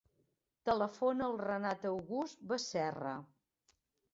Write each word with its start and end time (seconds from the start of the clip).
Telefona 0.69 1.27
al 1.27 1.37
Renat 1.43 1.85
August 1.91 2.43
Becerra. 2.53 3.13